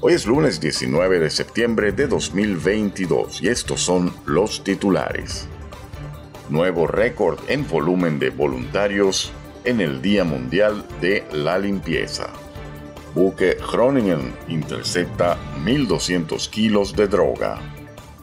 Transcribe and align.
Hoy 0.00 0.12
es 0.12 0.26
lunes 0.26 0.60
19 0.60 1.18
de 1.18 1.28
septiembre 1.28 1.90
de 1.90 2.06
2022 2.06 3.42
y 3.42 3.48
estos 3.48 3.80
son 3.80 4.14
los 4.26 4.62
titulares. 4.62 5.48
Nuevo 6.48 6.86
récord 6.86 7.40
en 7.48 7.66
volumen 7.66 8.20
de 8.20 8.30
voluntarios 8.30 9.32
en 9.64 9.80
el 9.80 10.00
Día 10.00 10.22
Mundial 10.22 10.84
de 11.00 11.24
la 11.32 11.58
Limpieza. 11.58 12.28
Buque 13.12 13.56
Groningen 13.72 14.32
intercepta 14.46 15.36
1.200 15.64 16.48
kilos 16.48 16.94
de 16.94 17.08
droga. 17.08 17.58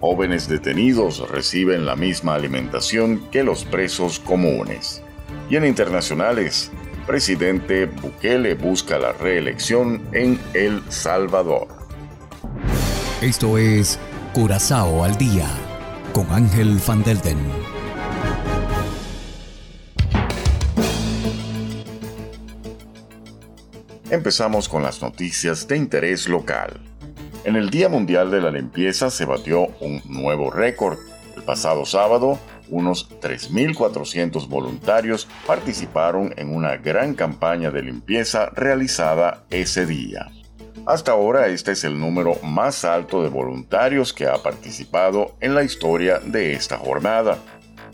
Jóvenes 0.00 0.48
detenidos 0.48 1.30
reciben 1.30 1.86
la 1.86 1.94
misma 1.94 2.34
alimentación 2.34 3.30
que 3.30 3.44
los 3.44 3.64
presos 3.64 4.18
comunes. 4.18 5.04
Y 5.48 5.54
en 5.54 5.64
internacionales, 5.64 6.72
presidente 7.06 7.86
Bukele 7.86 8.54
busca 8.54 8.98
la 8.98 9.12
reelección 9.12 10.02
en 10.12 10.40
El 10.54 10.82
Salvador. 10.90 11.68
Esto 13.20 13.58
es 13.58 13.98
Curazao 14.32 15.04
al 15.04 15.16
Día 15.16 15.48
con 16.12 16.30
Ángel 16.30 16.80
Van 16.86 17.02
Delden. 17.02 17.38
Empezamos 24.10 24.68
con 24.68 24.82
las 24.82 25.00
noticias 25.02 25.68
de 25.68 25.76
interés 25.76 26.28
local. 26.28 26.80
En 27.44 27.56
el 27.56 27.70
Día 27.70 27.88
Mundial 27.88 28.30
de 28.30 28.40
la 28.40 28.50
Limpieza 28.50 29.08
se 29.08 29.24
batió 29.24 29.68
un 29.80 30.02
nuevo 30.04 30.50
récord. 30.50 30.98
El 31.36 31.42
pasado 31.44 31.86
sábado, 31.86 32.38
unos 32.70 33.08
3.400 33.20 34.48
voluntarios 34.48 35.28
participaron 35.46 36.32
en 36.36 36.54
una 36.54 36.76
gran 36.76 37.14
campaña 37.14 37.70
de 37.70 37.82
limpieza 37.82 38.50
realizada 38.50 39.44
ese 39.50 39.86
día. 39.86 40.30
Hasta 40.86 41.12
ahora 41.12 41.48
este 41.48 41.72
es 41.72 41.84
el 41.84 42.00
número 42.00 42.36
más 42.42 42.84
alto 42.84 43.22
de 43.22 43.28
voluntarios 43.28 44.12
que 44.12 44.26
ha 44.26 44.42
participado 44.42 45.36
en 45.40 45.54
la 45.54 45.62
historia 45.62 46.18
de 46.18 46.52
esta 46.52 46.78
jornada. 46.78 47.38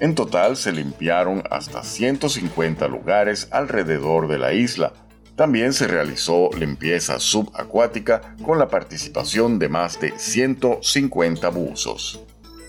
En 0.00 0.14
total 0.14 0.56
se 0.56 0.72
limpiaron 0.72 1.44
hasta 1.50 1.84
150 1.84 2.88
lugares 2.88 3.48
alrededor 3.52 4.26
de 4.26 4.38
la 4.38 4.52
isla. 4.52 4.92
También 5.36 5.72
se 5.72 5.86
realizó 5.86 6.50
limpieza 6.58 7.18
subacuática 7.20 8.34
con 8.44 8.58
la 8.58 8.68
participación 8.68 9.58
de 9.58 9.68
más 9.68 10.00
de 10.00 10.12
150 10.18 11.48
buzos. 11.50 12.20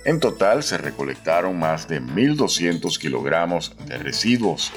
En 0.05 0.19
total 0.19 0.63
se 0.63 0.77
recolectaron 0.77 1.57
más 1.57 1.87
de 1.87 2.01
1.200 2.01 2.97
kilogramos 2.99 3.75
de 3.87 3.97
residuos. 3.97 4.73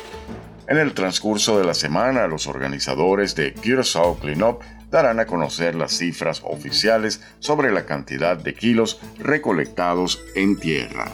En 0.69 0.79
el 0.79 0.95
transcurso 0.95 1.59
de 1.59 1.65
la 1.65 1.75
semana, 1.75 2.29
los 2.29 2.47
organizadores 2.47 3.35
de 3.35 3.53
Curaçao 3.53 4.19
Cleanup 4.19 4.63
darán 4.91 5.19
a 5.19 5.27
conocer 5.27 5.75
las 5.75 5.93
cifras 5.99 6.43
oficiales 6.45 7.23
sobre 7.41 7.73
la 7.73 7.87
cantidad 7.87 8.37
de 8.37 8.55
kilos 8.55 9.01
recolectados 9.19 10.23
en 10.37 10.57
tierra. 10.59 11.11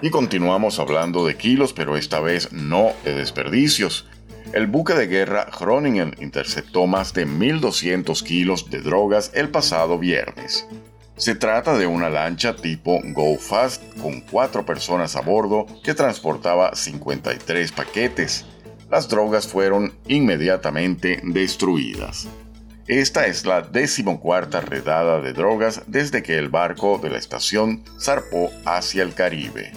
Y 0.00 0.08
continuamos 0.08 0.78
hablando 0.78 1.26
de 1.26 1.36
kilos, 1.36 1.74
pero 1.74 1.98
esta 1.98 2.20
vez 2.20 2.52
no 2.52 2.92
de 3.04 3.14
desperdicios. 3.14 4.08
El 4.54 4.66
buque 4.66 4.94
de 4.94 5.08
guerra 5.08 5.46
Groningen 5.58 6.16
interceptó 6.20 6.86
más 6.86 7.12
de 7.12 7.26
1.200 7.26 8.22
kilos 8.22 8.70
de 8.70 8.80
drogas 8.80 9.30
el 9.34 9.50
pasado 9.50 9.98
viernes. 9.98 10.66
Se 11.20 11.34
trata 11.34 11.76
de 11.76 11.86
una 11.86 12.08
lancha 12.08 12.56
tipo 12.56 12.98
Go 13.04 13.36
Fast 13.36 13.82
con 14.00 14.22
cuatro 14.22 14.64
personas 14.64 15.16
a 15.16 15.20
bordo 15.20 15.66
que 15.84 15.92
transportaba 15.92 16.74
53 16.74 17.72
paquetes. 17.72 18.46
Las 18.90 19.06
drogas 19.06 19.46
fueron 19.46 19.92
inmediatamente 20.08 21.20
destruidas. 21.22 22.26
Esta 22.86 23.26
es 23.26 23.44
la 23.44 23.60
decimocuarta 23.60 24.62
redada 24.62 25.20
de 25.20 25.34
drogas 25.34 25.82
desde 25.86 26.22
que 26.22 26.38
el 26.38 26.48
barco 26.48 26.96
de 26.96 27.10
la 27.10 27.18
estación 27.18 27.84
zarpó 28.00 28.50
hacia 28.64 29.02
el 29.02 29.12
Caribe. 29.12 29.72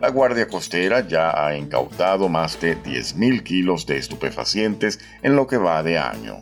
La 0.00 0.08
Guardia 0.08 0.48
Costera 0.48 1.06
ya 1.06 1.44
ha 1.44 1.54
incautado 1.54 2.30
más 2.30 2.58
de 2.62 2.82
10.000 2.82 3.42
kilos 3.42 3.84
de 3.84 3.98
estupefacientes 3.98 5.00
en 5.22 5.36
lo 5.36 5.48
que 5.48 5.58
va 5.58 5.82
de 5.82 5.98
año. 5.98 6.38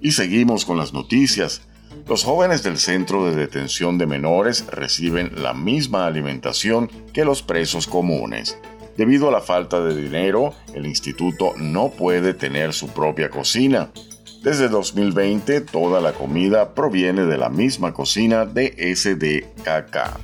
Y 0.00 0.10
seguimos 0.10 0.64
con 0.64 0.76
las 0.76 0.92
noticias. 0.92 1.62
Los 2.06 2.24
jóvenes 2.24 2.62
del 2.62 2.78
Centro 2.78 3.24
de 3.26 3.36
Detención 3.36 3.98
de 3.98 4.06
Menores 4.06 4.66
reciben 4.66 5.42
la 5.42 5.54
misma 5.54 6.06
alimentación 6.06 6.90
que 7.12 7.24
los 7.24 7.42
presos 7.42 7.86
comunes. 7.86 8.58
Debido 8.96 9.28
a 9.28 9.32
la 9.32 9.40
falta 9.40 9.80
de 9.80 9.94
dinero, 9.94 10.54
el 10.74 10.86
instituto 10.86 11.54
no 11.56 11.90
puede 11.90 12.34
tener 12.34 12.72
su 12.72 12.88
propia 12.88 13.30
cocina. 13.30 13.90
Desde 14.42 14.68
2020, 14.68 15.60
toda 15.62 16.00
la 16.00 16.12
comida 16.12 16.74
proviene 16.74 17.26
de 17.26 17.38
la 17.38 17.48
misma 17.48 17.92
cocina 17.92 18.44
de 18.44 18.74
SDKK. 18.94 20.18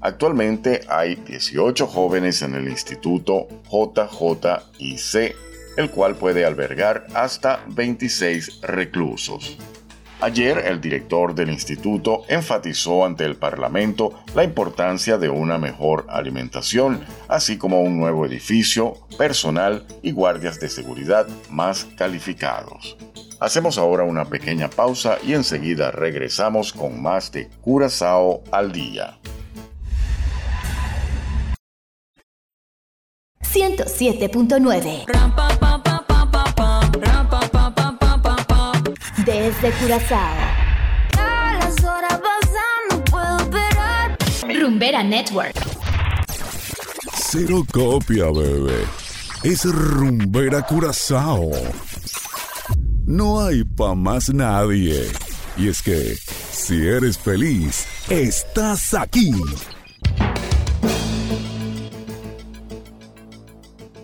Actualmente 0.00 0.82
hay 0.88 1.16
18 1.16 1.86
jóvenes 1.86 2.42
en 2.42 2.54
el 2.54 2.68
instituto 2.68 3.48
JJIC, 3.70 5.34
el 5.76 5.90
cual 5.90 6.14
puede 6.16 6.44
albergar 6.44 7.06
hasta 7.14 7.64
26 7.68 8.60
reclusos. 8.62 9.58
Ayer 10.20 10.58
el 10.58 10.80
director 10.80 11.34
del 11.34 11.50
instituto 11.50 12.22
enfatizó 12.28 13.04
ante 13.04 13.24
el 13.24 13.36
Parlamento 13.36 14.14
la 14.34 14.44
importancia 14.44 15.18
de 15.18 15.28
una 15.28 15.58
mejor 15.58 16.06
alimentación, 16.08 17.04
así 17.28 17.58
como 17.58 17.82
un 17.82 17.98
nuevo 17.98 18.24
edificio, 18.24 18.94
personal 19.18 19.84
y 20.02 20.12
guardias 20.12 20.60
de 20.60 20.68
seguridad 20.68 21.26
más 21.50 21.86
calificados. 21.96 22.96
Hacemos 23.40 23.76
ahora 23.76 24.04
una 24.04 24.24
pequeña 24.24 24.70
pausa 24.70 25.18
y 25.22 25.34
enseguida 25.34 25.90
regresamos 25.90 26.72
con 26.72 27.02
más 27.02 27.32
de 27.32 27.48
Curazao 27.60 28.42
al 28.50 28.72
día. 28.72 29.18
107.9 33.42 35.53
Curazao. 39.72 40.64
Rumbera 44.46 45.02
Network. 45.02 45.54
Cero 47.14 47.64
copia, 47.72 48.26
bebé. 48.26 48.84
Es 49.42 49.64
Rumbera 49.64 50.62
Curazao. 50.62 51.50
No 53.06 53.40
hay 53.40 53.64
pa' 53.64 53.94
más 53.94 54.32
nadie. 54.32 55.10
Y 55.56 55.68
es 55.68 55.82
que, 55.82 56.14
si 56.50 56.86
eres 56.86 57.18
feliz, 57.18 57.86
estás 58.08 58.94
aquí. 58.94 59.32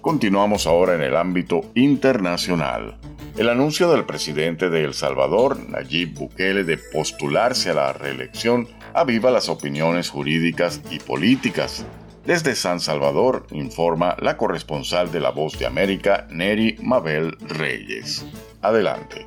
Continuamos 0.01 0.67
ahora 0.67 0.95
en 0.95 1.03
el 1.03 1.17
ámbito 1.17 1.61
internacional. 1.75 2.99
El 3.41 3.49
anuncio 3.49 3.91
del 3.91 4.05
presidente 4.05 4.69
de 4.69 4.85
El 4.85 4.93
Salvador, 4.93 5.67
Nayib 5.71 6.13
Bukele, 6.13 6.63
de 6.63 6.77
postularse 6.77 7.71
a 7.71 7.73
la 7.73 7.95
reelección 7.95 8.69
aviva 8.93 9.31
las 9.31 9.49
opiniones 9.49 10.11
jurídicas 10.11 10.83
y 10.91 10.99
políticas. 10.99 11.87
Desde 12.27 12.55
San 12.55 12.81
Salvador 12.81 13.47
informa 13.51 14.15
la 14.21 14.37
corresponsal 14.37 15.11
de 15.11 15.21
La 15.21 15.31
Voz 15.31 15.59
de 15.59 15.65
América, 15.65 16.27
Neri 16.29 16.77
Mabel 16.83 17.35
Reyes. 17.41 18.27
Adelante. 18.61 19.25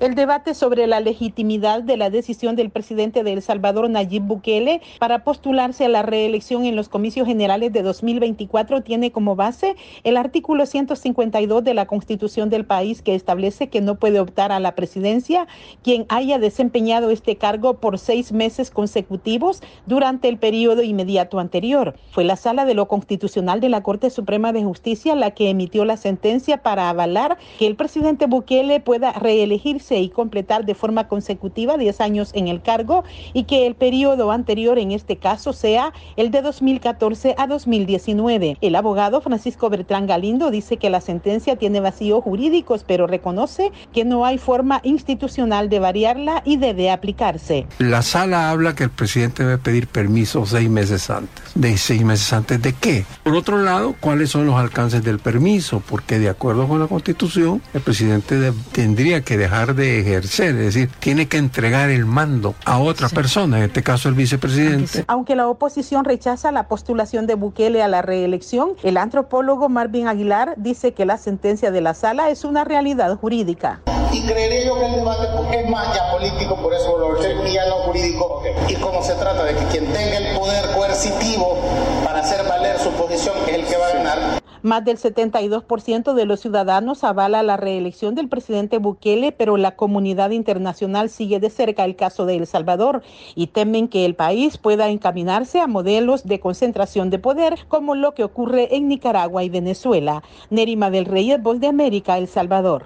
El 0.00 0.14
debate 0.14 0.54
sobre 0.54 0.86
la 0.86 1.00
legitimidad 1.00 1.82
de 1.82 1.96
la 1.96 2.08
decisión 2.08 2.54
del 2.54 2.70
presidente 2.70 3.24
de 3.24 3.32
El 3.32 3.42
Salvador, 3.42 3.90
Nayib 3.90 4.22
Bukele, 4.22 4.80
para 5.00 5.24
postularse 5.24 5.86
a 5.86 5.88
la 5.88 6.02
reelección 6.02 6.66
en 6.66 6.76
los 6.76 6.88
comicios 6.88 7.26
generales 7.26 7.72
de 7.72 7.82
2024 7.82 8.82
tiene 8.82 9.10
como 9.10 9.34
base 9.34 9.74
el 10.04 10.16
artículo 10.16 10.66
152 10.66 11.64
de 11.64 11.74
la 11.74 11.86
Constitución 11.86 12.48
del 12.48 12.64
país 12.64 13.02
que 13.02 13.16
establece 13.16 13.70
que 13.70 13.80
no 13.80 13.96
puede 13.96 14.20
optar 14.20 14.52
a 14.52 14.60
la 14.60 14.76
presidencia 14.76 15.48
quien 15.82 16.06
haya 16.10 16.38
desempeñado 16.38 17.10
este 17.10 17.34
cargo 17.34 17.74
por 17.74 17.98
seis 17.98 18.30
meses 18.30 18.70
consecutivos 18.70 19.64
durante 19.86 20.28
el 20.28 20.38
periodo 20.38 20.84
inmediato 20.84 21.40
anterior. 21.40 21.96
Fue 22.12 22.22
la 22.22 22.36
Sala 22.36 22.66
de 22.66 22.74
lo 22.74 22.86
Constitucional 22.86 23.60
de 23.60 23.68
la 23.68 23.82
Corte 23.82 24.10
Suprema 24.10 24.52
de 24.52 24.62
Justicia 24.62 25.16
la 25.16 25.32
que 25.32 25.50
emitió 25.50 25.84
la 25.84 25.96
sentencia 25.96 26.62
para 26.62 26.88
avalar 26.88 27.36
que 27.58 27.66
el 27.66 27.74
presidente 27.74 28.26
Bukele 28.26 28.78
pueda 28.78 29.12
reelegirse 29.12 29.87
y 29.96 30.10
completar 30.10 30.64
de 30.64 30.74
forma 30.74 31.08
consecutiva 31.08 31.76
10 31.76 32.00
años 32.00 32.30
en 32.34 32.48
el 32.48 32.62
cargo 32.62 33.04
y 33.32 33.44
que 33.44 33.66
el 33.66 33.74
periodo 33.74 34.30
anterior 34.30 34.78
en 34.78 34.92
este 34.92 35.16
caso 35.16 35.52
sea 35.52 35.92
el 36.16 36.30
de 36.30 36.42
2014 36.42 37.34
a 37.38 37.46
2019. 37.46 38.58
El 38.60 38.74
abogado 38.74 39.20
Francisco 39.20 39.70
Bertrán 39.70 40.06
Galindo 40.06 40.50
dice 40.50 40.76
que 40.76 40.90
la 40.90 41.00
sentencia 41.00 41.56
tiene 41.56 41.80
vacíos 41.80 42.22
jurídicos, 42.22 42.84
pero 42.86 43.06
reconoce 43.06 43.72
que 43.92 44.04
no 44.04 44.24
hay 44.24 44.38
forma 44.38 44.80
institucional 44.84 45.68
de 45.68 45.78
variarla 45.78 46.42
y 46.44 46.56
debe 46.56 46.90
aplicarse. 46.90 47.66
La 47.78 48.02
sala 48.02 48.50
habla 48.50 48.74
que 48.74 48.84
el 48.84 48.90
presidente 48.90 49.44
debe 49.44 49.58
pedir 49.58 49.86
permiso 49.86 50.44
seis 50.46 50.68
meses 50.68 51.10
antes. 51.10 51.44
¿De 51.54 51.76
seis 51.78 52.04
meses 52.04 52.32
antes 52.32 52.60
de 52.60 52.72
qué? 52.72 53.04
Por 53.22 53.34
otro 53.34 53.58
lado, 53.58 53.94
¿cuáles 53.98 54.30
son 54.30 54.46
los 54.46 54.56
alcances 54.56 55.02
del 55.02 55.18
permiso? 55.18 55.82
Porque 55.88 56.18
de 56.18 56.28
acuerdo 56.28 56.66
con 56.66 56.80
la 56.80 56.86
Constitución, 56.86 57.62
el 57.74 57.80
presidente 57.80 58.52
tendría 58.72 59.22
que 59.22 59.36
dejar 59.36 59.74
de 59.78 60.00
ejercer, 60.00 60.56
es 60.56 60.74
decir, 60.74 60.90
tiene 60.98 61.28
que 61.28 61.38
entregar 61.38 61.88
el 61.88 62.04
mando 62.04 62.54
a 62.66 62.78
otra 62.78 63.08
persona, 63.08 63.58
en 63.58 63.64
este 63.64 63.82
caso 63.82 64.10
el 64.10 64.14
vicepresidente. 64.14 65.04
Aunque 65.06 65.34
la 65.34 65.48
oposición 65.48 66.04
rechaza 66.04 66.52
la 66.52 66.68
postulación 66.68 67.26
de 67.26 67.34
Bukele 67.34 67.82
a 67.82 67.88
la 67.88 68.02
reelección, 68.02 68.72
el 68.82 68.98
antropólogo 68.98 69.70
Marvin 69.70 70.08
Aguilar 70.08 70.54
dice 70.56 70.92
que 70.92 71.06
la 71.06 71.16
sentencia 71.16 71.70
de 71.70 71.80
la 71.80 71.94
sala 71.94 72.28
es 72.28 72.44
una 72.44 72.64
realidad 72.64 73.16
jurídica. 73.16 73.80
Y 74.12 74.22
creeré 74.26 74.66
yo 74.66 74.78
que 74.78 74.86
el 74.86 74.92
debate 74.96 75.28
es 75.58 75.70
más 75.70 75.94
ya 75.94 76.10
político, 76.10 76.56
por 76.60 76.72
eso 76.72 76.98
lo 76.98 77.46
y 77.46 77.52
ya 77.52 77.68
no 77.68 77.76
jurídico. 77.86 78.42
Y 78.68 78.74
como 78.76 79.02
se 79.02 79.14
trata 79.14 79.44
de 79.44 79.54
que 79.54 79.64
quien 79.66 79.86
tenga 79.92 80.16
el 80.18 80.36
poder 80.36 80.64
coercitivo 80.74 81.58
para 82.04 82.20
hacer 82.20 82.46
valer 82.48 82.78
su 82.78 82.90
posición 82.92 83.36
es 83.46 83.54
el 83.54 83.66
que 83.66 83.76
va 83.76 83.86
a 83.86 83.92
ganar. 83.92 84.47
Más 84.68 84.84
del 84.84 84.98
72% 84.98 86.12
de 86.12 86.26
los 86.26 86.40
ciudadanos 86.40 87.02
avala 87.02 87.42
la 87.42 87.56
reelección 87.56 88.14
del 88.14 88.28
presidente 88.28 88.76
Bukele, 88.76 89.32
pero 89.32 89.56
la 89.56 89.76
comunidad 89.76 90.28
internacional 90.28 91.08
sigue 91.08 91.40
de 91.40 91.48
cerca 91.48 91.86
el 91.86 91.96
caso 91.96 92.26
de 92.26 92.36
El 92.36 92.46
Salvador 92.46 93.02
y 93.34 93.46
temen 93.46 93.88
que 93.88 94.04
el 94.04 94.14
país 94.14 94.58
pueda 94.58 94.90
encaminarse 94.90 95.58
a 95.58 95.68
modelos 95.68 96.26
de 96.26 96.40
concentración 96.40 97.08
de 97.08 97.18
poder 97.18 97.60
como 97.68 97.94
lo 97.94 98.12
que 98.12 98.24
ocurre 98.24 98.76
en 98.76 98.88
Nicaragua 98.88 99.42
y 99.42 99.48
Venezuela. 99.48 100.22
Nerima 100.50 100.90
del 100.90 101.06
Rey, 101.06 101.34
Voz 101.40 101.60
de 101.60 101.68
América, 101.68 102.18
El 102.18 102.28
Salvador. 102.28 102.84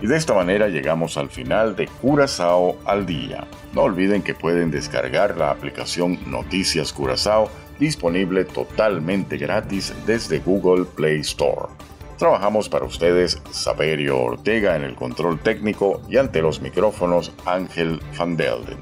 Y 0.00 0.06
de 0.06 0.16
esta 0.16 0.34
manera 0.34 0.68
llegamos 0.68 1.16
al 1.16 1.28
final 1.28 1.74
de 1.74 1.88
Curazao 2.00 2.76
al 2.84 3.04
día. 3.04 3.46
No 3.72 3.82
olviden 3.82 4.22
que 4.22 4.34
pueden 4.34 4.70
descargar 4.70 5.36
la 5.36 5.50
aplicación 5.50 6.18
Noticias 6.26 6.92
Curazao 6.92 7.50
disponible 7.78 8.44
totalmente 8.44 9.36
gratis 9.36 9.92
desde 10.06 10.38
Google 10.40 10.84
Play 10.84 11.20
Store. 11.20 11.68
Trabajamos 12.16 12.68
para 12.68 12.84
ustedes 12.84 13.40
Saberio 13.52 14.18
Ortega 14.18 14.74
en 14.74 14.82
el 14.82 14.96
control 14.96 15.38
técnico 15.38 16.02
y 16.08 16.16
ante 16.16 16.42
los 16.42 16.60
micrófonos 16.60 17.32
Ángel 17.46 18.00
Van 18.18 18.36
Delden. 18.36 18.78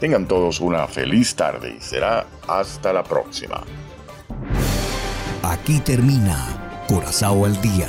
Tengan 0.00 0.26
todos 0.26 0.60
una 0.60 0.86
feliz 0.86 1.34
tarde 1.34 1.74
y 1.76 1.80
será 1.80 2.26
hasta 2.46 2.92
la 2.92 3.02
próxima. 3.02 3.62
Aquí 5.42 5.80
termina 5.80 6.84
Curazao 6.88 7.44
al 7.44 7.60
día, 7.60 7.88